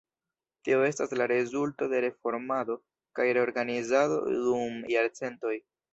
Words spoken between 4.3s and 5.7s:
dum jarcentoj.